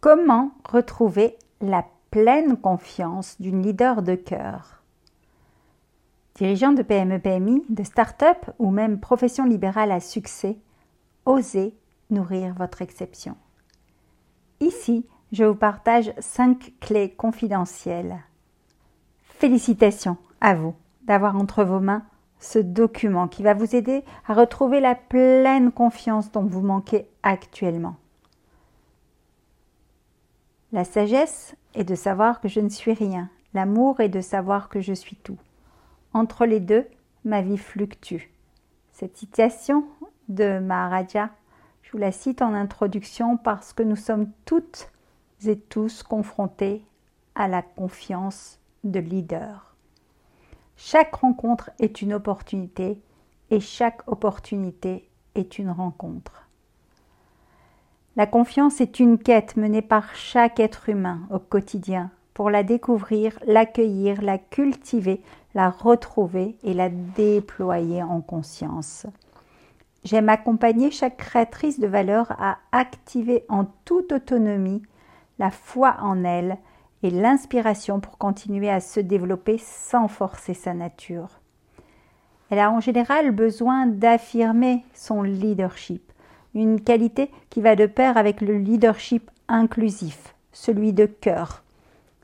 Comment 0.00 0.52
retrouver 0.64 1.36
la 1.60 1.84
pleine 2.10 2.56
confiance 2.56 3.38
d'une 3.38 3.62
leader 3.62 4.00
de 4.00 4.14
cœur? 4.14 4.82
Dirigeant 6.36 6.72
de 6.72 6.82
PME-PMI, 6.82 7.64
de 7.68 7.82
start-up 7.82 8.38
ou 8.58 8.70
même 8.70 8.98
profession 8.98 9.44
libérale 9.44 9.92
à 9.92 10.00
succès, 10.00 10.56
osez 11.26 11.74
nourrir 12.08 12.54
votre 12.54 12.80
exception. 12.80 13.36
Ici, 14.60 15.04
je 15.32 15.44
vous 15.44 15.54
partage 15.54 16.14
5 16.18 16.72
clés 16.80 17.10
confidentielles. 17.10 18.20
Félicitations 19.24 20.16
à 20.40 20.54
vous 20.54 20.74
d'avoir 21.02 21.36
entre 21.36 21.62
vos 21.62 21.80
mains 21.80 22.04
ce 22.38 22.58
document 22.58 23.28
qui 23.28 23.42
va 23.42 23.52
vous 23.52 23.76
aider 23.76 24.02
à 24.26 24.32
retrouver 24.32 24.80
la 24.80 24.94
pleine 24.94 25.70
confiance 25.70 26.32
dont 26.32 26.46
vous 26.46 26.62
manquez 26.62 27.06
actuellement. 27.22 27.96
La 30.72 30.84
sagesse 30.84 31.56
est 31.74 31.82
de 31.82 31.96
savoir 31.96 32.40
que 32.40 32.46
je 32.46 32.60
ne 32.60 32.68
suis 32.68 32.92
rien. 32.92 33.28
L'amour 33.54 33.98
est 33.98 34.08
de 34.08 34.20
savoir 34.20 34.68
que 34.68 34.80
je 34.80 34.92
suis 34.92 35.16
tout. 35.16 35.38
Entre 36.12 36.46
les 36.46 36.60
deux, 36.60 36.86
ma 37.24 37.42
vie 37.42 37.58
fluctue. 37.58 38.30
Cette 38.92 39.16
citation 39.16 39.84
de 40.28 40.60
Maharaja, 40.60 41.30
je 41.82 41.90
vous 41.90 41.98
la 41.98 42.12
cite 42.12 42.40
en 42.40 42.54
introduction 42.54 43.36
parce 43.36 43.72
que 43.72 43.82
nous 43.82 43.96
sommes 43.96 44.30
toutes 44.44 44.90
et 45.44 45.58
tous 45.58 46.04
confrontés 46.04 46.84
à 47.34 47.48
la 47.48 47.62
confiance 47.62 48.60
de 48.84 49.00
leader. 49.00 49.74
Chaque 50.76 51.16
rencontre 51.16 51.70
est 51.80 52.00
une 52.00 52.14
opportunité 52.14 53.00
et 53.50 53.58
chaque 53.58 54.06
opportunité 54.06 55.08
est 55.34 55.58
une 55.58 55.70
rencontre. 55.70 56.49
La 58.20 58.26
confiance 58.26 58.82
est 58.82 59.00
une 59.00 59.16
quête 59.16 59.56
menée 59.56 59.80
par 59.80 60.14
chaque 60.14 60.60
être 60.60 60.90
humain 60.90 61.20
au 61.30 61.38
quotidien 61.38 62.10
pour 62.34 62.50
la 62.50 62.62
découvrir, 62.62 63.38
l'accueillir, 63.46 64.20
la 64.20 64.36
cultiver, 64.36 65.22
la 65.54 65.70
retrouver 65.70 66.54
et 66.62 66.74
la 66.74 66.90
déployer 66.90 68.02
en 68.02 68.20
conscience. 68.20 69.06
J'aime 70.04 70.28
accompagner 70.28 70.90
chaque 70.90 71.16
créatrice 71.16 71.80
de 71.80 71.86
valeur 71.86 72.32
à 72.38 72.58
activer 72.72 73.46
en 73.48 73.64
toute 73.86 74.12
autonomie 74.12 74.82
la 75.38 75.50
foi 75.50 75.96
en 76.02 76.22
elle 76.22 76.58
et 77.02 77.08
l'inspiration 77.08 78.00
pour 78.00 78.18
continuer 78.18 78.68
à 78.68 78.80
se 78.80 79.00
développer 79.00 79.56
sans 79.56 80.08
forcer 80.08 80.52
sa 80.52 80.74
nature. 80.74 81.40
Elle 82.50 82.58
a 82.58 82.70
en 82.70 82.80
général 82.80 83.30
besoin 83.30 83.86
d'affirmer 83.86 84.84
son 84.92 85.22
leadership, 85.22 86.09
une 86.54 86.80
qualité 86.80 87.30
qui 87.48 87.60
va 87.60 87.76
de 87.76 87.86
pair 87.86 88.16
avec 88.16 88.40
le 88.40 88.58
leadership 88.58 89.30
inclusif, 89.48 90.34
celui 90.52 90.92
de 90.92 91.06
cœur. 91.06 91.62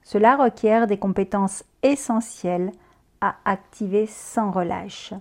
Cela 0.03 0.37
requiert 0.37 0.87
des 0.87 0.99
compétences 0.99 1.65
essentielles 1.83 2.73
à 3.21 3.37
activer 3.45 4.07
sans 4.07 4.51
relâche. 4.51 5.15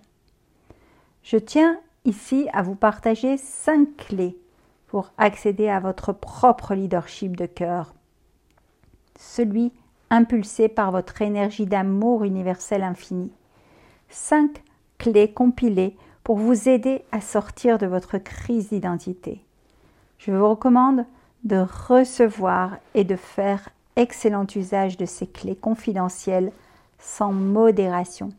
Je 1.23 1.38
tiens 1.38 1.79
ici 2.03 2.47
à 2.53 2.61
vous 2.61 2.75
partager 2.75 3.38
cinq 3.38 3.88
clés 3.97 4.38
pour 4.88 5.11
accéder 5.17 5.69
à 5.69 5.79
votre 5.79 6.13
propre 6.13 6.75
leadership 6.75 7.35
de 7.35 7.47
cœur, 7.47 7.94
celui 9.19 9.71
impulsé 10.09 10.67
par 10.67 10.91
votre 10.91 11.21
énergie 11.21 11.65
d'amour 11.65 12.23
universel 12.23 12.83
infini. 12.83 13.31
Cinq 14.09 14.63
clés 14.97 15.31
compilées 15.31 15.97
pour 16.25 16.38
vous 16.38 16.68
aider 16.68 17.06
à 17.12 17.22
sortir 17.22 17.78
de 17.78 17.86
votre 17.86 18.18
crise 18.18 18.69
d'identité. 18.69 19.46
Je 20.18 20.31
vous 20.31 20.50
recommande 20.50 21.06
de 21.44 21.63
recevoir 21.88 22.78
et 22.96 23.03
de 23.03 23.16
faire 23.16 23.69
excellent 23.96 24.47
usage 24.56 24.97
de 24.97 25.06
ces 25.06 25.28
clés 25.28 25.56
confidentielles 25.56 26.52
sans 26.97 27.31
modération 27.31 28.30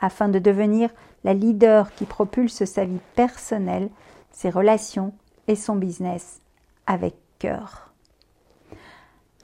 afin 0.00 0.28
de 0.28 0.40
devenir 0.40 0.90
la 1.22 1.34
leader 1.34 1.94
qui 1.94 2.04
propulse 2.04 2.64
sa 2.64 2.84
vie 2.84 2.98
personnelle, 3.14 3.90
ses 4.32 4.50
relations 4.50 5.14
et 5.46 5.54
son 5.54 5.76
business 5.76 6.40
avec 6.88 7.14
cœur. 7.38 7.92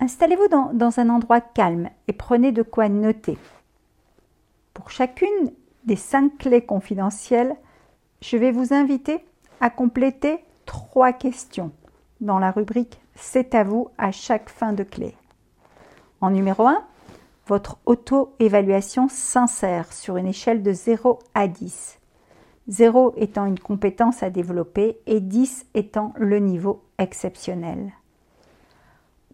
Installez-vous 0.00 0.48
dans, 0.48 0.72
dans, 0.74 0.98
un 0.98 1.08
endroit 1.08 1.40
calme 1.40 1.88
et 2.08 2.12
prenez 2.12 2.50
de 2.50 2.62
quoi 2.62 2.88
noter. 2.88 3.38
Pour 4.74 4.90
chacune 4.90 5.52
des 5.84 5.94
cinq 5.94 6.36
clés 6.38 6.66
confidentielles, 6.66 7.54
je 8.22 8.36
vais 8.36 8.52
vous 8.52 8.72
inviter 8.72 9.24
à 9.60 9.68
compléter 9.68 10.38
trois 10.64 11.12
questions 11.12 11.72
dans 12.20 12.38
la 12.38 12.52
rubrique 12.52 13.00
C'est 13.16 13.54
à 13.54 13.64
vous 13.64 13.88
à 13.98 14.12
chaque 14.12 14.48
fin 14.48 14.72
de 14.72 14.84
clé. 14.84 15.14
En 16.20 16.30
numéro 16.30 16.66
1, 16.66 16.82
votre 17.48 17.78
auto-évaluation 17.84 19.08
sincère 19.08 19.92
sur 19.92 20.16
une 20.16 20.28
échelle 20.28 20.62
de 20.62 20.72
0 20.72 21.18
à 21.34 21.48
10. 21.48 21.98
0 22.68 23.14
étant 23.16 23.44
une 23.44 23.58
compétence 23.58 24.22
à 24.22 24.30
développer 24.30 25.00
et 25.06 25.20
10 25.20 25.66
étant 25.74 26.14
le 26.16 26.38
niveau 26.38 26.84
exceptionnel. 26.98 27.92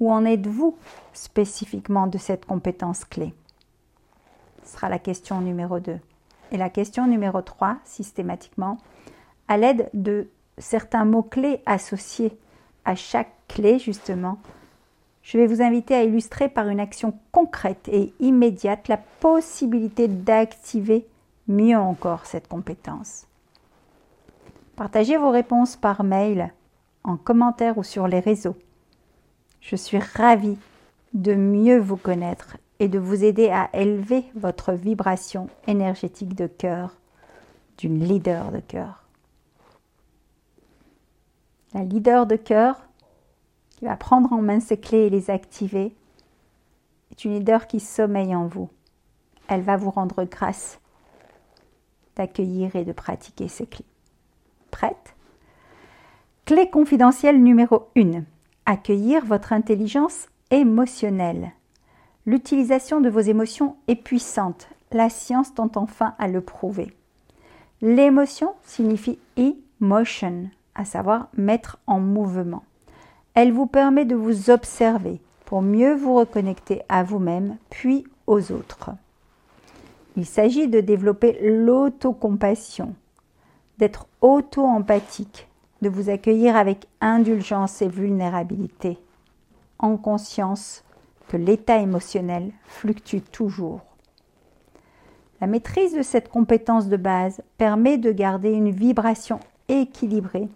Où 0.00 0.10
en 0.10 0.24
êtes-vous 0.24 0.78
spécifiquement 1.12 2.06
de 2.06 2.16
cette 2.16 2.46
compétence 2.46 3.04
clé? 3.04 3.34
Ce 4.64 4.72
sera 4.72 4.88
la 4.88 4.98
question 4.98 5.42
numéro 5.42 5.78
2. 5.78 6.00
Et 6.50 6.56
la 6.56 6.70
question 6.70 7.06
numéro 7.06 7.42
3, 7.42 7.78
systématiquement, 7.84 8.78
à 9.48 9.56
l'aide 9.56 9.90
de 9.94 10.28
certains 10.58 11.04
mots-clés 11.04 11.60
associés 11.66 12.36
à 12.84 12.94
chaque 12.94 13.32
clé, 13.48 13.78
justement, 13.78 14.38
je 15.22 15.36
vais 15.36 15.46
vous 15.46 15.60
inviter 15.60 15.94
à 15.94 16.04
illustrer 16.04 16.48
par 16.48 16.68
une 16.68 16.80
action 16.80 17.12
concrète 17.32 17.88
et 17.88 18.14
immédiate 18.18 18.88
la 18.88 18.96
possibilité 18.96 20.08
d'activer 20.08 21.06
mieux 21.48 21.76
encore 21.76 22.24
cette 22.24 22.48
compétence. 22.48 23.26
Partagez 24.76 25.16
vos 25.16 25.30
réponses 25.30 25.76
par 25.76 26.04
mail, 26.04 26.52
en 27.04 27.16
commentaire 27.16 27.78
ou 27.78 27.82
sur 27.82 28.08
les 28.08 28.20
réseaux. 28.20 28.56
Je 29.60 29.76
suis 29.76 29.98
ravie 29.98 30.58
de 31.14 31.34
mieux 31.34 31.78
vous 31.78 31.96
connaître 31.96 32.56
et 32.80 32.88
de 32.88 32.98
vous 32.98 33.24
aider 33.24 33.48
à 33.48 33.70
élever 33.72 34.24
votre 34.34 34.72
vibration 34.72 35.48
énergétique 35.66 36.34
de 36.34 36.46
cœur 36.46 36.96
d'une 37.78 38.04
leader 38.04 38.52
de 38.52 38.60
cœur. 38.60 39.04
La 41.74 41.84
leader 41.84 42.26
de 42.26 42.36
cœur 42.36 42.76
qui 43.70 43.84
va 43.84 43.96
prendre 43.96 44.32
en 44.32 44.42
main 44.42 44.60
ses 44.60 44.78
clés 44.78 45.06
et 45.06 45.10
les 45.10 45.30
activer 45.30 45.94
est 47.10 47.24
une 47.24 47.34
leader 47.34 47.66
qui 47.66 47.80
sommeille 47.80 48.34
en 48.34 48.46
vous. 48.46 48.68
Elle 49.48 49.62
va 49.62 49.76
vous 49.76 49.90
rendre 49.90 50.24
grâce 50.24 50.80
d'accueillir 52.16 52.74
et 52.74 52.84
de 52.84 52.92
pratiquer 52.92 53.48
ces 53.48 53.66
clés. 53.66 53.84
Prête? 54.70 55.14
Clé 56.44 56.68
confidentielle 56.70 57.42
numéro 57.42 57.88
1. 57.96 58.24
Accueillir 58.66 59.24
votre 59.24 59.52
intelligence 59.52 60.28
émotionnelle. 60.50 61.52
L'utilisation 62.28 63.00
de 63.00 63.08
vos 63.08 63.20
émotions 63.20 63.76
est 63.86 63.96
puissante. 63.96 64.68
La 64.92 65.08
science 65.08 65.54
tente 65.54 65.78
enfin 65.78 66.14
à 66.18 66.28
le 66.28 66.42
prouver. 66.42 66.92
L'émotion 67.80 68.52
signifie 68.64 69.18
emotion, 69.38 70.50
à 70.74 70.84
savoir 70.84 71.28
mettre 71.38 71.78
en 71.86 72.00
mouvement. 72.00 72.64
Elle 73.32 73.50
vous 73.50 73.64
permet 73.64 74.04
de 74.04 74.14
vous 74.14 74.50
observer, 74.50 75.22
pour 75.46 75.62
mieux 75.62 75.94
vous 75.94 76.16
reconnecter 76.16 76.82
à 76.90 77.02
vous-même 77.02 77.56
puis 77.70 78.04
aux 78.26 78.52
autres. 78.52 78.90
Il 80.18 80.26
s'agit 80.26 80.68
de 80.68 80.82
développer 80.82 81.38
l'autocompassion, 81.40 82.94
d'être 83.78 84.06
auto-empathique, 84.20 85.48
de 85.80 85.88
vous 85.88 86.10
accueillir 86.10 86.56
avec 86.56 86.88
indulgence 87.00 87.80
et 87.80 87.88
vulnérabilité, 87.88 88.98
en 89.78 89.96
conscience 89.96 90.84
que 91.28 91.36
l'état 91.36 91.78
émotionnel 91.78 92.52
fluctue 92.64 93.20
toujours. 93.32 93.82
La 95.40 95.46
maîtrise 95.46 95.94
de 95.94 96.02
cette 96.02 96.28
compétence 96.28 96.88
de 96.88 96.96
base 96.96 97.42
permet 97.58 97.96
de 97.96 98.10
garder 98.10 98.50
une 98.50 98.70
vibration 98.70 99.38
équilibrée 99.68 100.48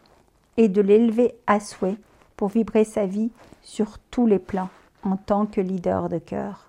et 0.56 0.68
de 0.68 0.80
l'élever 0.80 1.34
à 1.46 1.60
souhait 1.60 1.96
pour 2.36 2.48
vibrer 2.48 2.84
sa 2.84 3.06
vie 3.06 3.30
sur 3.62 3.98
tous 4.10 4.26
les 4.26 4.40
plans 4.40 4.70
en 5.04 5.16
tant 5.16 5.46
que 5.46 5.60
leader 5.60 6.08
de 6.08 6.18
cœur. 6.18 6.68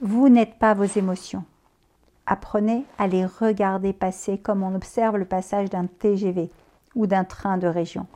Vous 0.00 0.28
n'êtes 0.28 0.58
pas 0.58 0.74
vos 0.74 0.84
émotions. 0.84 1.44
Apprenez 2.26 2.84
à 2.98 3.06
les 3.06 3.26
regarder 3.26 3.92
passer 3.92 4.38
comme 4.38 4.62
on 4.62 4.74
observe 4.74 5.18
le 5.18 5.24
passage 5.26 5.68
d'un 5.68 5.86
TGV 5.86 6.50
ou 6.94 7.06
d'un 7.06 7.24
train 7.24 7.58
de 7.58 7.66
région, 7.66 8.06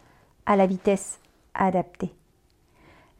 à 0.46 0.56
la 0.56 0.66
vitesse 0.66 1.20
adaptée. 1.54 2.12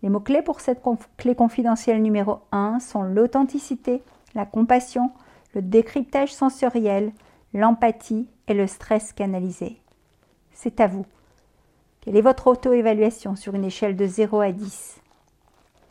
Les 0.02 0.08
mots-clés 0.08 0.42
pour 0.42 0.60
cette 0.60 0.82
clé 1.16 1.34
confidentielle 1.34 2.00
numéro 2.00 2.40
1 2.52 2.78
sont 2.78 3.02
l'authenticité, 3.02 4.02
la 4.34 4.46
compassion, 4.46 5.10
le 5.54 5.62
décryptage 5.62 6.32
sensoriel, 6.32 7.12
l'empathie 7.52 8.28
et 8.46 8.54
le 8.54 8.66
stress 8.66 9.12
canalisé. 9.12 9.80
C'est 10.52 10.80
à 10.80 10.86
vous. 10.86 11.06
Quelle 12.00 12.16
est 12.16 12.22
votre 12.22 12.46
auto-évaluation 12.46 13.34
sur 13.34 13.54
une 13.54 13.64
échelle 13.64 13.96
de 13.96 14.06
0 14.06 14.40
à 14.40 14.52
10 14.52 15.00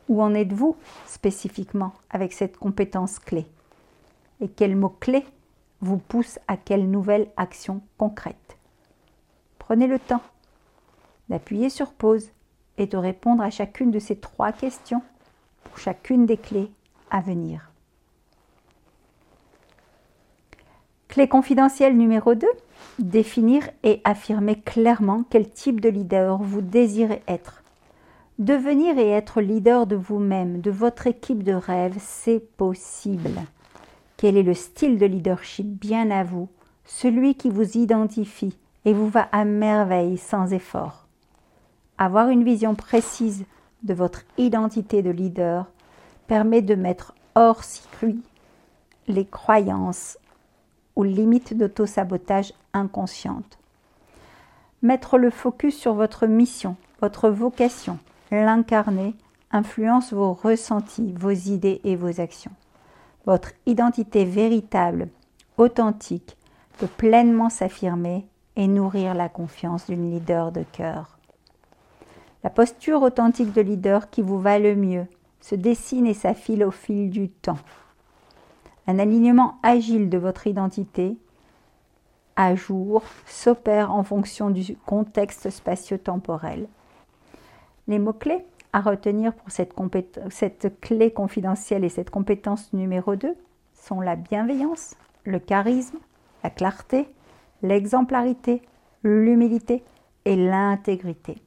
Où 0.08 0.22
en 0.22 0.34
êtes-vous 0.34 0.78
spécifiquement 1.06 1.94
avec 2.10 2.32
cette 2.32 2.58
compétence 2.58 3.20
clé? 3.20 3.46
Et 4.40 4.48
quel 4.48 4.76
mot-clé 4.76 5.26
vous 5.82 5.98
pousse 5.98 6.40
à 6.48 6.56
quelle 6.56 6.90
nouvelle 6.90 7.28
action 7.36 7.82
concrète? 7.98 8.58
Prenez 9.60 9.88
le 9.88 10.00
temps 10.00 10.22
d'appuyer 11.28 11.70
sur 11.70 11.92
pause 11.92 12.32
et 12.78 12.88
de 12.88 12.98
répondre 12.98 13.44
à 13.44 13.50
chacune 13.50 13.92
de 13.92 14.00
ces 14.00 14.18
trois 14.18 14.52
questions 14.52 15.02
pour 15.64 15.78
chacune 15.78 16.26
des 16.26 16.38
clés 16.38 16.72
à 17.10 17.22
venir. 17.22 17.72
Clé 21.08 21.28
confidentielle 21.28 21.98
numéro 21.98 22.36
2. 22.36 22.48
Définir 23.00 23.68
et 23.84 24.02
affirmer 24.04 24.60
clairement 24.60 25.24
quel 25.30 25.50
type 25.50 25.82
de 25.82 25.90
leader 25.90 26.38
vous 26.38 26.62
désirez 26.62 27.24
être. 27.28 27.64
Devenir 28.40 29.00
et 29.00 29.10
être 29.10 29.42
leader 29.42 29.88
de 29.88 29.96
vous-même, 29.96 30.62
de 30.62 30.70
votre 30.70 31.08
équipe 31.08 31.44
de 31.44 31.54
rêve, 31.54 31.96
c'est 32.00 32.40
possible. 32.56 33.42
Quel 34.16 34.38
est 34.38 34.44
le 34.44 34.54
style 34.54 35.00
de 35.00 35.08
leadership 35.08 35.66
bien 35.66 36.12
à 36.12 36.24
vous, 36.24 36.50
celui 36.86 37.34
qui 37.34 37.50
vous 37.50 37.78
identifie 37.78 38.58
et 38.86 38.94
vous 38.94 39.10
va 39.10 39.22
à 39.32 39.44
merveille 39.44 40.18
sans 40.18 40.54
effort? 40.54 41.07
Avoir 41.98 42.30
une 42.30 42.44
vision 42.44 42.76
précise 42.76 43.46
de 43.84 43.94
votre 43.94 44.24
identité 44.38 45.02
de 45.02 45.10
leader 45.10 45.66
permet 46.28 46.62
de 46.62 46.76
mettre 46.76 47.16
hors 47.36 47.64
circuit 47.64 48.22
les 49.08 49.26
croyances 49.26 50.18
ou 50.96 51.04
limites 51.04 51.58
d'auto-sabotage 51.58 52.54
inconscientes. 52.74 53.58
Mettre 54.82 55.18
le 55.18 55.32
focus 55.32 55.76
sur 55.76 55.94
votre 55.94 56.28
mission, 56.28 56.76
votre 57.02 57.30
vocation, 57.30 57.98
l'incarner, 58.32 59.16
influence 59.52 60.14
vos 60.14 60.34
ressentis, 60.34 61.14
vos 61.18 61.32
idées 61.32 61.82
et 61.84 61.96
vos 61.96 62.20
actions. 62.20 62.52
Votre 63.26 63.54
identité 63.66 64.24
véritable, 64.24 65.10
authentique, 65.58 66.38
peut 66.78 66.88
pleinement 66.88 67.50
s'affirmer 67.50 68.28
et 68.56 68.68
nourrir 68.68 69.16
la 69.16 69.30
confiance 69.30 69.88
d'une 69.88 70.12
leader 70.12 70.52
de 70.52 70.64
cœur. 70.64 71.17
La 72.44 72.50
posture 72.50 73.02
authentique 73.02 73.54
de 73.54 73.62
leader 73.62 74.10
qui 74.10 74.22
vous 74.22 74.40
va 74.40 74.60
le 74.60 74.76
mieux 74.76 75.08
se 75.42 75.56
dessine 75.56 76.08
et 76.08 76.14
s'affile 76.14 76.64
au 76.64 76.72
fil 76.72 77.10
du 77.10 77.30
temps. 77.30 77.60
Un 78.86 79.00
alignement 79.00 79.60
agile 79.64 80.10
de 80.10 80.18
votre 80.18 80.48
identité 80.48 81.18
à 82.36 82.56
jour 82.56 83.04
s'opère 83.26 83.94
en 83.94 84.04
fonction 84.04 84.50
du 84.50 84.78
contexte 84.86 85.50
spatio-temporel. 85.50 86.68
Les 87.88 88.00
mots-clés 88.00 88.46
à 88.74 88.82
retenir 88.82 89.34
pour 89.34 89.50
cette, 89.50 89.74
clé 90.82 91.12
confidentielle 91.12 91.84
et 91.84 91.90
cette 91.90 92.12
compétence 92.12 92.72
numéro 92.74 93.16
2 93.16 93.36
sont 93.74 94.02
la 94.02 94.16
bienveillance, 94.16 94.96
le 95.24 95.40
charisme, 95.40 95.98
la 96.44 96.50
clarté, 96.50 97.10
l'exemplarité, 97.64 98.62
l'humilité 99.04 99.84
et 100.26 100.36
l'intégrité. 100.36 101.42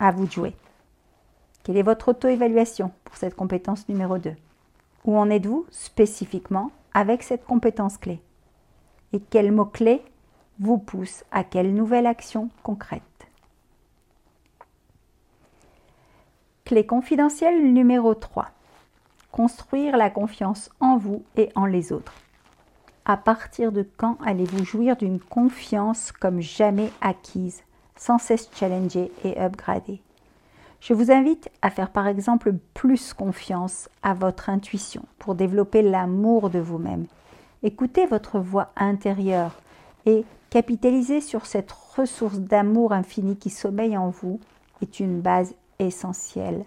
À 0.00 0.10
vous 0.10 0.26
de 0.26 0.32
jouer. 0.32 0.56
Quelle 1.62 1.76
est 1.76 1.82
votre 1.82 2.08
auto-évaluation 2.08 2.90
pour 3.04 3.16
cette 3.16 3.36
compétence 3.36 3.88
numéro 3.88 4.18
2 4.18 4.34
où 5.04 5.16
en 5.16 5.30
êtes-vous 5.30 5.66
spécifiquement 5.70 6.70
avec 6.92 7.22
cette 7.22 7.44
compétence 7.44 7.96
clé? 7.96 8.20
Et 9.12 9.20
quel 9.20 9.52
mot-clé 9.52 10.02
vous 10.58 10.78
pousse 10.78 11.24
à 11.30 11.42
quelle 11.42 11.74
nouvelle 11.74 12.06
action 12.06 12.50
concrète? 12.62 13.02
Clé 16.64 16.86
confidentielle 16.86 17.72
numéro 17.72 18.14
3. 18.14 18.50
Construire 19.32 19.96
la 19.96 20.10
confiance 20.10 20.70
en 20.80 20.96
vous 20.96 21.24
et 21.36 21.50
en 21.54 21.64
les 21.64 21.92
autres. 21.92 22.14
À 23.04 23.16
partir 23.16 23.72
de 23.72 23.88
quand 23.96 24.18
allez-vous 24.24 24.64
jouir 24.64 24.96
d'une 24.96 25.18
confiance 25.18 26.12
comme 26.12 26.40
jamais 26.40 26.92
acquise, 27.00 27.62
sans 28.00 28.18
cesse 28.18 28.50
challengée 28.52 29.12
et 29.22 29.40
upgradée 29.40 30.02
je 30.80 30.94
vous 30.94 31.10
invite 31.10 31.50
à 31.62 31.70
faire 31.70 31.90
par 31.90 32.06
exemple 32.06 32.54
plus 32.74 33.12
confiance 33.12 33.88
à 34.02 34.14
votre 34.14 34.48
intuition 34.48 35.02
pour 35.18 35.34
développer 35.34 35.82
l'amour 35.82 36.48
de 36.48 36.58
vous-même. 36.58 37.06
Écoutez 37.62 38.06
votre 38.06 38.38
voix 38.38 38.70
intérieure 38.76 39.60
et 40.06 40.24
capitaliser 40.48 41.20
sur 41.20 41.44
cette 41.44 41.70
ressource 41.70 42.38
d'amour 42.38 42.92
infini 42.92 43.36
qui 43.36 43.50
sommeille 43.50 43.96
en 43.96 44.08
vous 44.08 44.40
est 44.80 45.00
une 45.00 45.20
base 45.20 45.54
essentielle. 45.78 46.64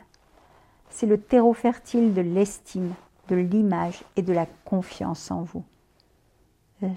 C'est 0.90 1.08
le 1.08 1.20
terreau 1.20 1.54
fertile 1.54 2.14
de 2.14 2.22
l'estime, 2.22 2.94
de 3.30 3.36
l'image 3.36 4.04
et 4.16 4.22
de 4.22 4.34
la 4.34 4.46
confiance 4.66 5.32
en 5.32 5.42
vous. 5.42 5.64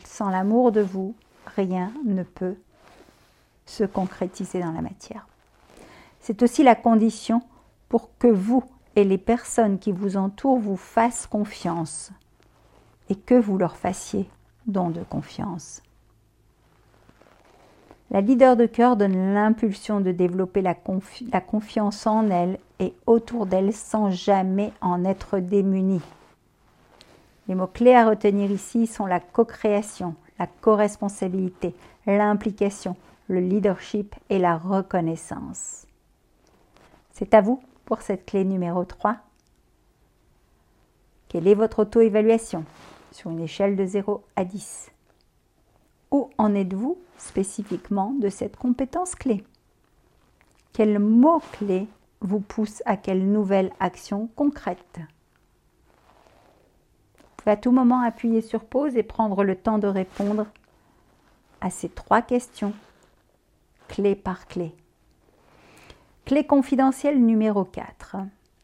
Sans 0.04 0.28
l'amour 0.28 0.70
de 0.72 0.82
vous, 0.82 1.14
rien 1.56 1.92
ne 2.04 2.24
peut 2.24 2.56
se 3.66 3.84
concrétiser 3.84 4.60
dans 4.60 4.72
la 4.72 4.80
matière. 4.80 5.26
C'est 6.20 6.42
aussi 6.42 6.62
la 6.62 6.74
condition 6.74 7.42
pour 7.88 8.10
que 8.18 8.28
vous 8.28 8.64
et 8.96 9.04
les 9.04 9.18
personnes 9.18 9.78
qui 9.78 9.92
vous 9.92 10.16
entourent 10.16 10.58
vous 10.58 10.76
fassent 10.76 11.26
confiance 11.26 12.10
et 13.10 13.14
que 13.14 13.34
vous 13.34 13.58
leur 13.58 13.76
fassiez 13.76 14.28
don 14.66 14.90
de 14.90 15.02
confiance. 15.02 15.82
La 18.10 18.20
leader 18.20 18.56
de 18.56 18.66
cœur 18.66 18.96
donne 18.96 19.34
l'impulsion 19.34 20.00
de 20.00 20.12
développer 20.12 20.62
la, 20.62 20.74
confiance 21.40 22.06
en 22.06 22.30
elle 22.30 22.58
et 22.78 22.94
autour 23.06 23.46
d'elle 23.46 23.72
sans 23.72 24.10
jamais 24.10 24.72
en 24.80 25.04
être 25.04 25.40
démunie. 25.40 26.02
Les 27.48 27.54
mots-clés 27.54 27.94
à 27.94 28.08
retenir 28.08 28.50
ici 28.50 28.86
sont 28.86 29.06
la 29.06 29.20
co-création, 29.20 30.14
la 30.38 30.46
co-responsabilité, 30.46 31.74
l'implication, 32.06 32.96
le 33.28 33.40
leadership 33.40 34.14
et 34.30 34.38
la 34.38 34.56
reconnaissance. 34.56 35.86
C'est 37.12 37.34
à 37.34 37.40
vous 37.40 37.60
pour 37.84 38.02
cette 38.02 38.26
clé 38.26 38.44
numéro 38.44 38.84
3. 38.84 39.16
Quelle 41.28 41.48
est 41.48 41.54
votre 41.54 41.80
auto-évaluation 41.80 42.64
sur 43.10 43.30
une 43.30 43.40
échelle 43.40 43.76
de 43.76 43.84
0 43.84 44.24
à 44.36 44.44
10 44.44 44.90
Où 46.10 46.30
en 46.38 46.54
êtes-vous 46.54 46.98
spécifiquement 47.18 48.12
de 48.20 48.28
cette 48.28 48.56
compétence 48.56 49.14
clé? 49.14 49.44
Quel 50.72 50.98
mot-clé 50.98 51.88
vous 52.20 52.40
pousse 52.40 52.82
à 52.86 52.96
quelle 52.96 53.30
nouvelle 53.30 53.72
action 53.80 54.28
concrète? 54.36 55.00
Vous 57.18 57.36
pouvez 57.38 57.52
à 57.52 57.56
tout 57.56 57.72
moment 57.72 58.02
appuyer 58.02 58.40
sur 58.40 58.64
pause 58.64 58.96
et 58.96 59.02
prendre 59.02 59.42
le 59.42 59.56
temps 59.56 59.78
de 59.78 59.86
répondre 59.86 60.46
à 61.60 61.70
ces 61.70 61.88
trois 61.88 62.22
questions, 62.22 62.74
clé 63.96 64.14
par 64.14 64.46
clé. 64.46 64.74
Clé 66.26 66.44
confidentielle 66.44 67.18
numéro 67.18 67.64
4. 67.64 68.16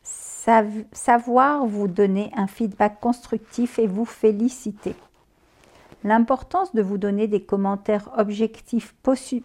Savoir 0.02 1.66
vous 1.66 1.88
donner 1.88 2.30
un 2.36 2.46
feedback 2.46 3.00
constructif 3.00 3.78
et 3.78 3.86
vous 3.86 4.04
féliciter. 4.04 4.94
L'importance 6.04 6.74
de 6.74 6.82
vous 6.82 6.98
donner 6.98 7.28
des 7.28 7.42
commentaires 7.42 8.10
objectifs 8.18 8.94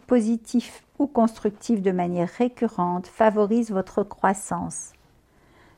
positifs 0.08 0.84
ou 1.00 1.08
constructive 1.08 1.82
de 1.82 1.92
manière 1.92 2.32
récurrente 2.38 3.08
favorise 3.08 3.72
votre 3.72 4.04
croissance. 4.04 4.92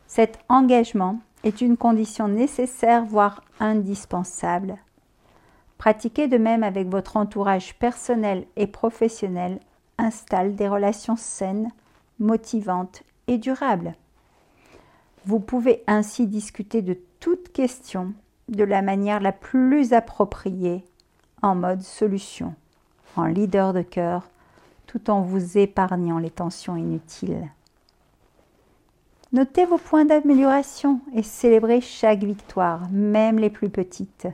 Cet 0.07 0.39
engagement 0.49 1.19
est 1.43 1.61
une 1.61 1.77
condition 1.77 2.27
nécessaire, 2.27 3.05
voire 3.05 3.43
indispensable. 3.59 4.77
Pratiquer 5.77 6.27
de 6.27 6.39
même 6.39 6.63
avec 6.63 6.87
votre 6.87 7.15
entourage 7.15 7.75
personnel 7.75 8.47
et 8.55 8.65
professionnel 8.65 9.59
installe 9.99 10.55
des 10.55 10.67
relations 10.67 11.15
saines, 11.15 11.71
motivantes 12.17 13.03
et 13.27 13.37
durables. 13.37 13.93
Vous 15.25 15.39
pouvez 15.39 15.83
ainsi 15.85 16.25
discuter 16.25 16.81
de 16.81 16.97
toute 17.19 17.51
question 17.51 18.13
de 18.47 18.63
la 18.63 18.81
manière 18.81 19.19
la 19.19 19.31
plus 19.31 19.93
appropriée 19.93 20.83
en 21.41 21.55
mode 21.55 21.81
solution, 21.81 22.55
en 23.15 23.25
leader 23.25 23.73
de 23.73 23.81
cœur, 23.81 24.27
tout 24.87 25.09
en 25.09 25.21
vous 25.21 25.57
épargnant 25.57 26.17
les 26.17 26.31
tensions 26.31 26.75
inutiles. 26.75 27.49
Notez 29.31 29.65
vos 29.65 29.77
points 29.77 30.05
d'amélioration 30.05 31.01
et 31.13 31.21
célébrez 31.21 31.81
chaque 31.81 32.23
victoire, 32.23 32.89
même 32.89 33.37
les 33.37 33.51
plus 33.51 33.69
petites. 33.69 34.27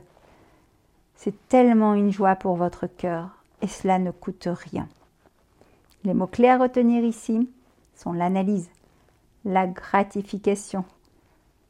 C'est 1.14 1.48
tellement 1.48 1.92
une 1.92 2.10
joie 2.10 2.36
pour 2.36 2.56
votre 2.56 2.86
cœur 2.86 3.42
et 3.60 3.68
cela 3.68 3.98
ne 3.98 4.10
coûte 4.10 4.48
rien. 4.50 4.88
Les 6.06 6.14
mots-clés 6.14 6.50
à 6.50 6.56
retenir 6.56 7.02
ici 7.02 7.50
sont 7.96 8.12
l'analyse, 8.12 8.70
la 9.44 9.66
gratification, 9.66 10.84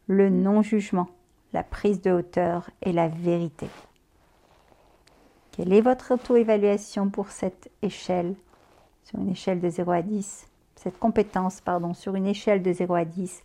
le 0.08 0.28
non-jugement, 0.28 1.08
la 1.54 1.62
prise 1.62 2.02
de 2.02 2.10
hauteur 2.10 2.68
et 2.82 2.92
la 2.92 3.08
vérité. 3.08 3.66
Quelle 5.52 5.72
est 5.72 5.80
votre 5.80 6.12
auto-évaluation 6.12 7.08
pour 7.08 7.30
cette 7.30 7.70
échelle, 7.80 8.34
sur 9.04 9.18
une 9.18 9.30
échelle 9.30 9.58
de 9.58 9.70
0 9.70 9.90
à 9.90 10.02
10 10.02 10.46
Cette 10.74 10.98
compétence, 10.98 11.62
pardon, 11.62 11.94
sur 11.94 12.14
une 12.14 12.26
échelle 12.26 12.62
de 12.62 12.74
0 12.74 12.94
à 12.94 13.06
10 13.06 13.42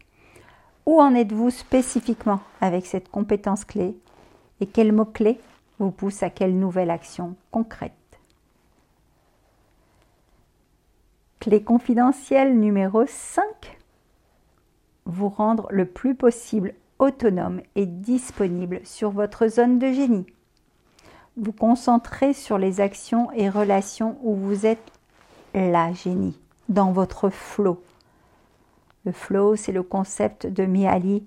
Où 0.86 1.00
en 1.00 1.16
êtes-vous 1.16 1.52
spécifiquement 1.52 2.42
avec 2.60 2.86
cette 2.86 3.08
compétence 3.08 3.64
clé? 3.64 3.96
Et 4.60 4.66
quel 4.66 4.92
mot-clé 4.92 5.40
vous 5.80 5.92
pousse 5.92 6.22
à 6.22 6.30
quelle 6.30 6.60
nouvelle 6.60 6.92
action 6.92 7.36
concrète? 7.50 7.94
Clé 11.42 11.64
confidentielle 11.64 12.60
numéro 12.60 13.04
5. 13.08 13.44
Vous 15.06 15.28
rendre 15.28 15.66
le 15.72 15.88
plus 15.88 16.14
possible 16.14 16.76
autonome 17.00 17.62
et 17.76 17.88
disponible 17.88 18.80
sur 18.84 19.10
votre 19.10 19.48
zone 19.48 19.80
de 19.80 19.92
génie. 19.92 20.28
Vous 21.38 21.52
concentrez 21.52 22.34
sur 22.34 22.60
les 22.60 22.80
actions 22.80 23.32
et 23.32 23.50
relations 23.50 24.20
où 24.22 24.36
vous 24.36 24.68
êtes 24.68 24.92
la 25.56 25.92
génie, 25.94 26.38
dans 26.70 26.92
votre 26.92 27.32
flow. 27.32 27.82
Le 29.06 29.12
flow, 29.12 29.56
c'est 29.56 29.72
le 29.72 29.82
concept 29.82 30.46
de 30.46 30.66
Mihaly 30.66 31.24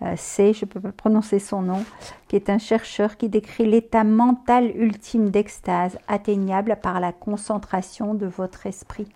euh, 0.00 0.14
C, 0.16 0.54
je 0.54 0.64
ne 0.64 0.70
peux 0.70 0.80
pas 0.80 0.92
prononcer 0.92 1.38
son 1.38 1.60
nom, 1.60 1.84
qui 2.28 2.36
est 2.36 2.48
un 2.48 2.56
chercheur 2.56 3.18
qui 3.18 3.28
décrit 3.28 3.66
l'état 3.66 4.04
mental 4.04 4.74
ultime 4.74 5.28
d'extase 5.28 5.98
atteignable 6.08 6.78
par 6.80 7.00
la 7.00 7.12
concentration 7.12 8.14
de 8.14 8.26
votre 8.26 8.66
esprit. 8.66 9.08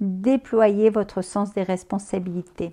Déployez 0.00 0.90
votre 0.90 1.22
sens 1.22 1.54
des 1.54 1.64
responsabilités. 1.64 2.72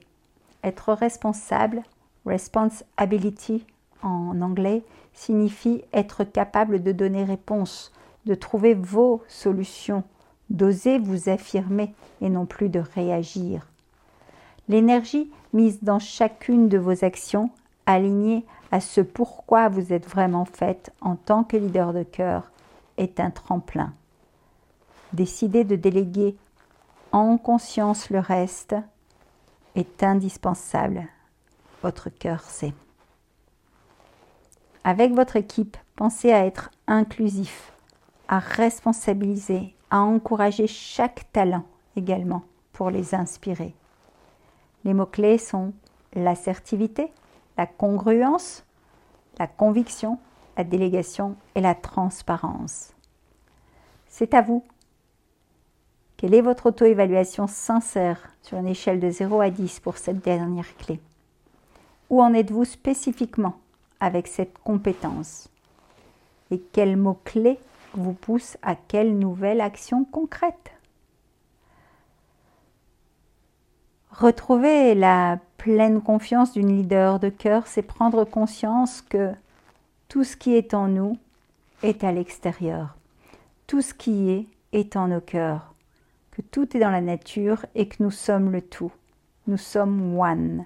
Être 0.64 0.94
responsable, 0.94 1.82
responsibility 2.26 3.66
en 4.04 4.42
anglais, 4.42 4.84
signifie 5.14 5.84
être 5.92 6.24
capable 6.24 6.84
de 6.84 6.92
donner 6.92 7.24
réponse, 7.24 7.92
de 8.26 8.36
trouver 8.36 8.76
vos 8.76 9.24
solutions, 9.28 10.04
d'oser 10.52 11.00
vous 11.00 11.30
affirmer 11.30 11.94
et 12.22 12.30
non 12.30 12.46
plus 12.46 12.70
de 12.70 12.80
réagir. 12.80 13.68
L'énergie 14.68 15.32
mise 15.54 15.82
dans 15.82 16.00
chacune 16.00 16.70
de 16.70 16.78
vos 16.78 17.04
actions, 17.04 17.50
alignée 17.88 18.46
à 18.72 18.82
ce 18.82 19.02
pourquoi 19.02 19.70
vous 19.70 19.94
êtes 19.94 20.08
vraiment 20.08 20.46
faite 20.46 20.92
en 21.02 21.16
tant 21.16 21.44
que 21.44 21.58
leader 21.58 21.94
de 21.94 22.04
cœur, 22.04 22.52
est 22.98 23.20
un 23.20 23.32
tremplin. 23.32 23.94
Décidez 25.14 25.64
de 25.64 25.76
déléguer 25.76 26.36
en 27.16 27.38
conscience 27.38 28.10
le 28.10 28.20
reste 28.20 28.76
est 29.76 30.04
indispensable. 30.04 31.08
Votre 31.82 32.10
cœur 32.10 32.42
sait. 32.42 32.74
Avec 34.84 35.14
votre 35.14 35.38
équipe, 35.38 35.78
pensez 35.96 36.34
à 36.34 36.46
être 36.46 36.72
inclusif, 36.88 37.72
à 38.28 38.40
responsabiliser, 38.40 39.76
à 39.92 40.02
encourager 40.02 40.68
chaque 40.68 41.32
talent 41.32 41.64
également 41.96 42.44
pour 42.74 42.90
les 42.90 43.16
inspirer. 43.16 43.74
Les 44.84 44.94
mots-clés 44.94 45.38
sont 45.38 45.72
l'assertivité, 46.16 47.14
la 47.58 47.66
congruence, 47.66 48.66
la 49.40 49.48
conviction, 49.48 50.20
la 50.58 50.66
délégation 50.66 51.38
et 51.56 51.62
la 51.62 51.76
transparence. 51.76 52.92
C'est 54.10 54.34
à 54.34 54.42
vous 54.42 54.66
quelle 56.18 56.34
est 56.34 56.42
votre 56.42 56.68
auto-évaluation 56.68 57.46
sincère 57.46 58.30
sur 58.42 58.58
une 58.58 58.68
échelle 58.68 59.02
de 59.02 59.10
0 59.10 59.42
à 59.42 59.50
10 59.50 59.82
pour 59.82 59.98
cette 59.98 60.24
dernière 60.24 60.78
clé? 60.78 61.00
Où 62.10 62.22
en 62.22 62.34
êtes-vous 62.34 62.66
spécifiquement 62.66 63.60
avec 64.00 64.28
cette 64.28 64.58
compétence? 64.60 65.50
Et 66.52 66.60
quel 66.72 66.96
mot-clé 66.96 67.60
vous 67.96 68.14
pousse 68.14 68.58
à 68.62 68.76
quelle 68.76 69.18
nouvelle 69.18 69.60
action 69.60 70.06
concrète? 70.06 70.72
Retrouver 74.12 74.96
la 74.96 75.40
pleine 75.58 76.02
confiance 76.02 76.54
d'une 76.54 76.78
leader 76.78 77.20
de 77.20 77.28
cœur, 77.28 77.68
c'est 77.68 77.82
prendre 77.82 78.24
conscience 78.24 79.02
que 79.02 79.34
tout 80.08 80.24
ce 80.24 80.38
qui 80.38 80.56
est 80.56 80.74
en 80.74 80.88
nous 80.88 81.18
est 81.84 82.06
à 82.06 82.14
l'extérieur. 82.14 82.96
Tout 83.68 83.82
ce 83.82 83.94
qui 83.94 84.30
est 84.30 84.48
est 84.72 84.96
en 84.96 85.10
nos 85.10 85.20
cœurs 85.20 85.75
que 86.36 86.42
tout 86.42 86.76
est 86.76 86.82
dans 86.82 86.92
la 86.92 87.02
nature 87.02 87.66
et 87.76 87.88
que 87.88 88.04
nous 88.04 88.12
sommes 88.12 88.52
le 88.52 88.62
tout. 88.62 88.92
Nous 89.48 89.58
sommes 89.58 90.20
one. 90.20 90.66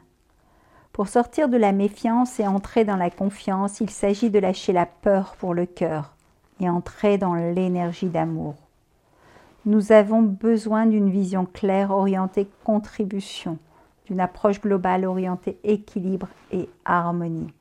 Pour 0.94 1.08
sortir 1.08 1.48
de 1.48 1.58
la 1.58 1.72
méfiance 1.72 2.40
et 2.40 2.48
entrer 2.48 2.86
dans 2.86 2.96
la 2.96 3.12
confiance, 3.12 3.80
il 3.80 3.92
s'agit 3.92 4.32
de 4.32 4.40
lâcher 4.40 4.74
la 4.74 4.88
peur 4.88 5.36
pour 5.38 5.54
le 5.54 5.68
cœur 5.68 6.16
et 6.60 6.68
entrer 6.68 7.20
dans 7.20 7.36
l'énergie 7.36 8.10
d'amour. 8.10 8.56
Nous 9.68 9.92
avons 9.92 10.24
besoin 10.24 10.88
d'une 10.88 11.12
vision 11.12 11.46
claire 11.46 11.92
orientée 11.92 12.48
contribution, 12.64 13.60
d'une 14.08 14.22
approche 14.22 14.62
globale 14.62 15.06
orientée 15.06 15.60
équilibre 15.64 16.30
et 16.52 16.68
harmonie. 16.84 17.54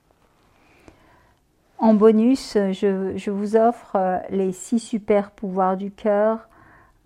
En 1.76 1.92
bonus, 1.92 2.54
je, 2.54 3.12
je 3.16 3.30
vous 3.30 3.54
offre 3.54 3.96
euh, 3.96 4.18
les 4.30 4.52
six 4.52 4.80
super 4.80 5.30
pouvoirs 5.30 5.76
du 5.76 5.90
cœur, 5.90 6.48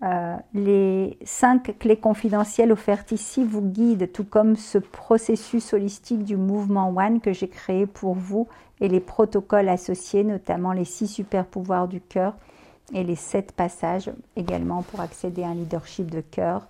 euh, 0.01 0.35
les 0.53 1.17
cinq 1.23 1.77
clés 1.79 1.97
confidentielles 1.97 2.71
offertes 2.71 3.11
ici 3.11 3.43
vous 3.43 3.61
guident, 3.61 4.11
tout 4.11 4.25
comme 4.25 4.55
ce 4.55 4.77
processus 4.77 5.73
holistique 5.73 6.23
du 6.23 6.35
mouvement 6.35 6.89
One 6.89 7.21
que 7.21 7.31
j'ai 7.31 7.47
créé 7.47 7.85
pour 7.85 8.15
vous 8.15 8.47
et 8.81 8.89
les 8.89 8.99
protocoles 8.99 9.69
associés, 9.69 10.23
notamment 10.23 10.73
les 10.73 10.83
six 10.83 11.07
super 11.07 11.45
pouvoirs 11.45 11.87
du 11.87 12.01
cœur 12.01 12.35
et 12.93 13.03
les 13.03 13.15
sept 13.15 13.53
passages 13.53 14.11
également 14.35 14.81
pour 14.81 14.99
accéder 14.99 15.43
à 15.43 15.49
un 15.49 15.55
leadership 15.55 16.11
de 16.11 16.21
cœur. 16.21 16.67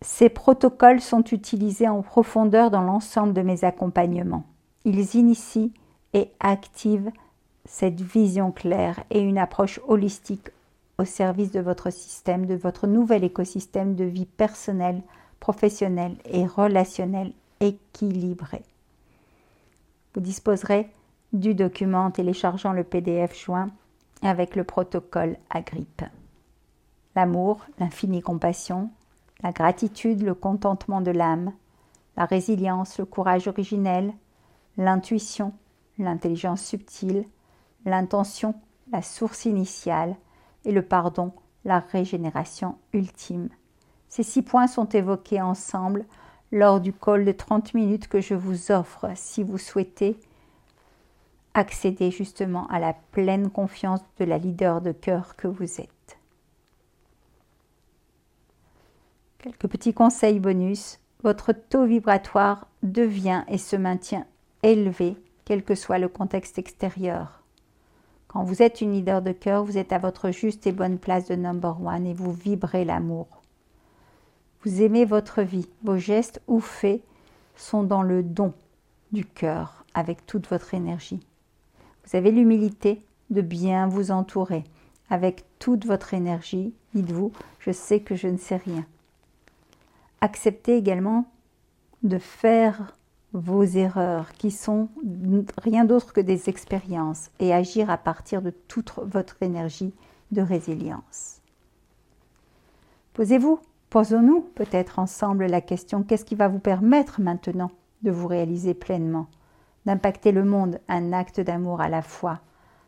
Ces 0.00 0.28
protocoles 0.28 1.00
sont 1.00 1.24
utilisés 1.24 1.88
en 1.88 2.02
profondeur 2.02 2.70
dans 2.70 2.82
l'ensemble 2.82 3.34
de 3.34 3.42
mes 3.42 3.64
accompagnements. 3.64 4.44
Ils 4.84 5.16
initient 5.16 5.72
et 6.12 6.30
activent 6.40 7.10
cette 7.68 8.00
vision 8.00 8.50
claire 8.50 9.04
et 9.10 9.20
une 9.20 9.38
approche 9.38 9.78
holistique 9.86 10.48
au 10.96 11.04
service 11.04 11.52
de 11.52 11.60
votre 11.60 11.90
système, 11.90 12.46
de 12.46 12.54
votre 12.54 12.86
nouvel 12.86 13.22
écosystème 13.22 13.94
de 13.94 14.04
vie 14.04 14.26
personnelle, 14.26 15.02
professionnelle 15.38 16.16
et 16.24 16.46
relationnelle 16.46 17.32
équilibré. 17.60 18.62
Vous 20.14 20.20
disposerez 20.20 20.88
du 21.34 21.54
document 21.54 22.06
en 22.06 22.10
téléchargeant 22.10 22.72
le 22.72 22.84
PDF 22.84 23.38
joint 23.38 23.68
avec 24.22 24.56
le 24.56 24.64
protocole 24.64 25.36
Agrippe. 25.50 26.02
L'amour, 27.14 27.66
l'infinie 27.78 28.22
compassion, 28.22 28.90
la 29.42 29.52
gratitude, 29.52 30.22
le 30.22 30.34
contentement 30.34 31.02
de 31.02 31.10
l'âme, 31.10 31.52
la 32.16 32.24
résilience, 32.24 32.98
le 32.98 33.04
courage 33.04 33.46
originel, 33.46 34.12
l'intuition, 34.78 35.52
l'intelligence 35.98 36.64
subtile, 36.64 37.24
l'intention, 37.84 38.54
la 38.92 39.02
source 39.02 39.44
initiale, 39.44 40.16
et 40.64 40.72
le 40.72 40.82
pardon, 40.82 41.32
la 41.64 41.80
régénération 41.80 42.78
ultime. 42.92 43.48
Ces 44.08 44.22
six 44.22 44.42
points 44.42 44.66
sont 44.66 44.88
évoqués 44.88 45.40
ensemble 45.40 46.06
lors 46.50 46.80
du 46.80 46.92
call 46.92 47.24
de 47.24 47.32
30 47.32 47.74
minutes 47.74 48.08
que 48.08 48.20
je 48.20 48.34
vous 48.34 48.72
offre 48.72 49.06
si 49.14 49.42
vous 49.42 49.58
souhaitez 49.58 50.18
accéder 51.54 52.10
justement 52.10 52.66
à 52.68 52.78
la 52.78 52.94
pleine 53.12 53.50
confiance 53.50 54.00
de 54.18 54.24
la 54.24 54.38
leader 54.38 54.80
de 54.80 54.92
cœur 54.92 55.36
que 55.36 55.48
vous 55.48 55.80
êtes. 55.80 56.18
Quelques 59.38 59.68
petits 59.68 59.94
conseils 59.94 60.40
bonus. 60.40 60.98
Votre 61.24 61.52
taux 61.52 61.84
vibratoire 61.84 62.68
devient 62.82 63.42
et 63.48 63.58
se 63.58 63.74
maintient 63.74 64.24
élevé, 64.62 65.16
quel 65.44 65.64
que 65.64 65.74
soit 65.74 65.98
le 65.98 66.08
contexte 66.08 66.58
extérieur. 66.58 67.37
Quand 68.28 68.44
vous 68.44 68.62
êtes 68.62 68.82
une 68.82 68.92
leader 68.92 69.22
de 69.22 69.32
cœur, 69.32 69.64
vous 69.64 69.78
êtes 69.78 69.92
à 69.92 69.98
votre 69.98 70.30
juste 70.30 70.66
et 70.66 70.72
bonne 70.72 70.98
place 70.98 71.26
de 71.26 71.34
number 71.34 71.82
one 71.82 72.06
et 72.06 72.12
vous 72.12 72.32
vibrez 72.32 72.84
l'amour. 72.84 73.26
Vous 74.62 74.82
aimez 74.82 75.06
votre 75.06 75.42
vie. 75.42 75.68
Vos 75.82 75.96
gestes 75.96 76.42
ou 76.46 76.60
faits 76.60 77.02
sont 77.56 77.82
dans 77.82 78.02
le 78.02 78.22
don 78.22 78.52
du 79.12 79.24
cœur 79.24 79.84
avec 79.94 80.26
toute 80.26 80.46
votre 80.48 80.74
énergie. 80.74 81.20
Vous 82.04 82.16
avez 82.16 82.30
l'humilité 82.30 83.02
de 83.30 83.40
bien 83.40 83.88
vous 83.88 84.10
entourer 84.10 84.64
avec 85.08 85.44
toute 85.58 85.86
votre 85.86 86.12
énergie. 86.12 86.74
Dites-vous, 86.94 87.32
je 87.60 87.70
sais 87.70 88.00
que 88.00 88.14
je 88.14 88.28
ne 88.28 88.36
sais 88.36 88.56
rien. 88.56 88.84
Acceptez 90.20 90.76
également 90.76 91.30
de 92.02 92.18
faire 92.18 92.97
vos 93.32 93.64
erreurs 93.64 94.32
qui 94.32 94.50
sont 94.50 94.88
rien 95.58 95.84
d'autre 95.84 96.12
que 96.12 96.20
des 96.20 96.48
expériences 96.48 97.30
et 97.40 97.52
agir 97.52 97.90
à 97.90 97.98
partir 97.98 98.42
de 98.42 98.50
toute 98.50 98.92
votre 98.98 99.42
énergie 99.42 99.94
de 100.32 100.40
résilience. 100.40 101.40
Posez-vous, 103.12 103.60
posons-nous 103.90 104.40
peut-être 104.54 104.98
ensemble 104.98 105.46
la 105.46 105.60
question 105.60 106.02
qu'est-ce 106.02 106.24
qui 106.24 106.34
va 106.34 106.48
vous 106.48 106.58
permettre 106.58 107.20
maintenant 107.20 107.70
de 108.02 108.10
vous 108.10 108.28
réaliser 108.28 108.74
pleinement, 108.74 109.26
d'impacter 109.86 110.32
le 110.32 110.44
monde, 110.44 110.80
un 110.88 111.12
acte 111.12 111.40
d'amour 111.40 111.80
à 111.80 111.88
la 111.88 112.02
fois, 112.02 112.40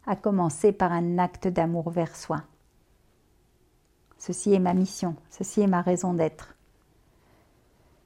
à 0.06 0.16
commencer 0.16 0.72
par 0.72 0.92
un 0.92 1.18
acte 1.18 1.48
d'amour 1.48 1.90
vers 1.90 2.16
soi. 2.16 2.42
Ceci 4.18 4.52
est 4.54 4.58
ma 4.58 4.74
mission, 4.74 5.16
ceci 5.30 5.62
est 5.62 5.66
ma 5.66 5.82
raison 5.82 6.14
d'être. 6.14 6.54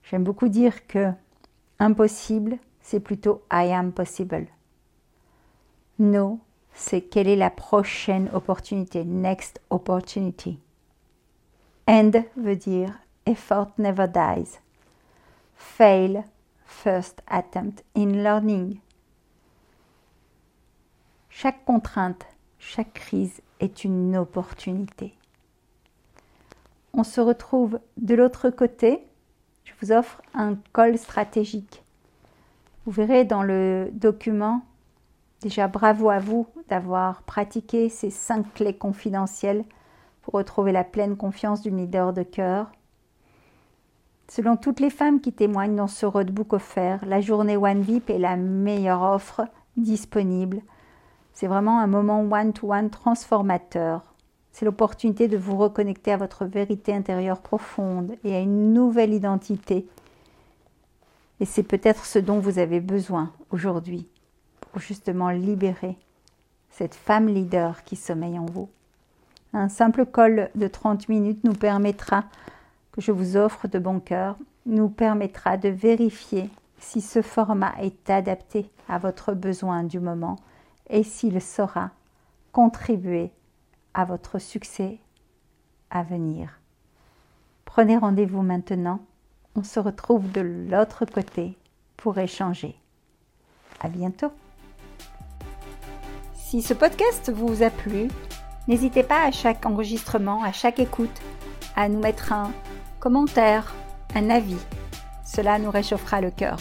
J'aime 0.05 0.25
beaucoup 0.25 0.49
dire 0.49 0.87
que 0.87 1.11
impossible, 1.79 2.59
c'est 2.81 3.01
plutôt 3.01 3.43
I 3.53 3.73
am 3.73 3.93
possible. 3.93 4.47
No, 5.99 6.41
c'est 6.73 7.03
quelle 7.03 7.29
est 7.29 7.37
la 7.37 7.51
prochaine 7.51 8.29
opportunité, 8.33 9.05
next 9.05 9.61
opportunity. 9.71 10.59
End 11.87 12.13
veut 12.37 12.57
dire 12.57 12.99
effort 13.27 13.73
never 13.79 14.07
dies. 14.09 14.59
Fail, 15.55 16.25
first 16.65 17.23
attempt 17.27 17.85
in 17.97 18.23
learning. 18.23 18.79
Chaque 21.31 21.65
contrainte, 21.65 22.27
chaque 22.59 22.93
crise 22.93 23.41
est 23.61 23.85
une 23.85 24.17
opportunité. 24.17 25.15
On 26.93 27.05
se 27.05 27.21
retrouve 27.21 27.81
de 27.97 28.15
l'autre 28.15 28.51
côté 28.51 29.07
je 29.65 29.73
vous 29.81 29.93
offre 29.93 30.23
un 30.35 30.57
call 30.73 30.99
stratégique. 30.99 31.83
Vous 32.85 32.93
verrez 32.93 33.25
dans 33.25 33.43
le 33.43 33.89
document, 33.93 34.63
déjà 35.41 35.69
bravo 35.69 36.11
à 36.11 36.19
vous 36.19 36.47
d'avoir 36.69 37.23
pratiqué 37.23 37.89
ces 37.89 38.11
cinq 38.11 38.53
clés 38.55 38.77
confidentielles 38.77 39.65
pour 40.23 40.35
retrouver 40.35 40.73
la 40.73 40.85
pleine 40.85 41.17
confiance 41.17 41.63
du 41.63 41.71
leader 41.71 42.13
de 42.13 42.23
cœur. 42.23 42.73
Selon 44.29 44.57
toutes 44.57 44.81
les 44.81 44.91
femmes 44.91 45.21
qui 45.21 45.33
témoignent 45.33 45.77
dans 45.77 45.87
ce 45.87 46.07
roadbook 46.07 46.55
offert, 46.55 47.05
la 47.05 47.21
journée 47.21 47.57
One 47.57 47.83
VIP 47.83 48.11
est 48.11 48.19
la 48.19 48.37
meilleure 48.37 49.03
offre 49.03 49.43
disponible. 49.77 50.63
C'est 51.33 51.47
vraiment 51.47 51.81
un 51.81 51.87
moment 51.87 52.21
one-to-one 52.21 52.87
-one 52.87 52.91
transformateur 52.91 54.14
c'est 54.55 54.65
l'opportunité 54.65 55.27
de 55.27 55.37
vous 55.37 55.57
reconnecter 55.57 56.13
à 56.13 56.17
votre 56.17 56.45
vérité 56.45 56.95
intérieure 56.95 57.41
profonde 57.41 58.15
et 58.23 58.37
à 58.37 58.39
une 58.39 58.73
nouvelle 58.73 59.13
identité. 59.13 59.85
Et 61.41 61.45
c'est 61.45 61.65
peut-être 61.65 62.05
ce 62.07 62.21
dont 62.21 62.39
vous 62.39 62.61
avez 62.61 62.79
besoin 62.79 63.33
aujourd'hui 63.51 64.07
pour 64.61 64.81
justement 64.81 65.31
libérer 65.31 65.99
cette 66.71 66.95
femme 66.95 67.27
leader 67.27 67.83
qui 67.83 67.97
sommeille 67.97 68.39
en 68.39 68.47
vous. 68.47 68.69
Un 69.55 69.69
simple 69.69 70.07
call 70.07 70.51
de 70.55 70.69
30 70.69 71.09
minutes 71.09 71.43
nous 71.43 71.55
permettra, 71.55 72.23
que 72.93 73.01
je 73.01 73.11
vous 73.11 73.37
offre 73.37 73.67
de 73.67 73.81
bon 73.81 73.99
cœur, 73.99 74.37
nous 74.67 74.89
permettra 74.89 75.57
de 75.57 75.69
vérifier 75.69 76.49
si 76.79 77.01
ce 77.01 77.23
format 77.23 77.75
est 77.81 78.09
adapté 78.09 78.71
à 78.89 78.99
votre 78.99 79.35
besoin 79.35 79.83
du 79.83 79.99
moment 79.99 80.37
et 80.89 81.03
s'il 81.03 81.43
saura 81.43 81.91
contribuer 82.53 83.33
à 83.95 84.05
votre 84.05 84.39
succès 84.39 84.99
à 85.91 86.03
venir. 86.03 86.61
Prenez 87.65 87.97
rendez-vous 87.97 88.43
maintenant. 88.43 89.01
On 89.57 89.63
se 89.63 89.79
retrouve 89.79 90.31
de 90.33 90.41
l'autre 90.41 91.05
côté 91.05 91.57
pour 91.97 92.19
échanger. 92.19 92.77
À 93.81 93.89
bientôt. 93.89 94.33
Si 96.35 96.61
ce 96.61 96.75
podcast 96.75 97.33
vous 97.33 97.63
a 97.63 97.71
plu, 97.71 98.09
n'hésitez 98.69 99.05
pas 99.05 99.25
à 99.25 99.31
chaque 99.31 99.65
enregistrement, 99.65 100.43
à 100.43 100.53
chaque 100.53 100.81
écoute, 100.81 101.23
à 101.77 101.89
nous 101.89 102.01
mettre 102.01 102.33
un 102.33 102.51
commentaire, 102.99 103.75
un 104.15 104.31
avis. 104.31 104.61
Cela 105.25 105.59
nous 105.59 105.71
réchauffera 105.71 106.21
le 106.21 106.31
cœur. 106.31 106.59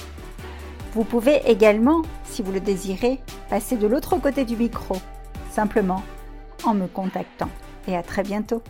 Vous 0.93 1.03
pouvez 1.03 1.41
également, 1.49 2.03
si 2.25 2.43
vous 2.43 2.51
le 2.51 2.59
désirez, 2.59 3.19
passer 3.49 3.77
de 3.77 3.87
l'autre 3.87 4.17
côté 4.17 4.45
du 4.45 4.55
micro, 4.55 4.95
simplement 5.49 6.03
en 6.65 6.73
me 6.73 6.87
contactant. 6.87 7.49
Et 7.87 7.95
à 7.95 8.03
très 8.03 8.23
bientôt. 8.23 8.61